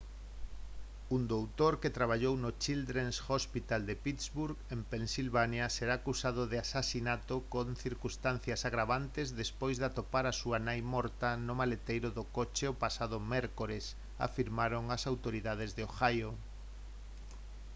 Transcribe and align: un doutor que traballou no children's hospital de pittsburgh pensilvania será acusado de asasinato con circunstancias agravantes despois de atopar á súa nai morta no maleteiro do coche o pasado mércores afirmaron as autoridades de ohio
un 1.15 1.21
doutor 1.33 1.73
que 1.81 1.95
traballou 1.97 2.33
no 2.43 2.51
children's 2.63 3.17
hospital 3.33 3.81
de 3.89 3.95
pittsburgh 4.05 4.59
pensilvania 4.93 5.65
será 5.77 5.93
acusado 5.97 6.41
de 6.51 6.57
asasinato 6.65 7.35
con 7.53 7.67
circunstancias 7.85 8.61
agravantes 8.69 9.27
despois 9.41 9.75
de 9.77 9.85
atopar 9.89 10.25
á 10.31 10.33
súa 10.41 10.57
nai 10.67 10.81
morta 10.93 11.29
no 11.47 11.53
maleteiro 11.61 12.09
do 12.17 12.23
coche 12.37 12.65
o 12.73 12.79
pasado 12.83 13.17
mércores 13.31 13.85
afirmaron 14.27 14.83
as 14.95 15.03
autoridades 15.11 15.71
de 15.77 15.83
ohio 15.89 16.29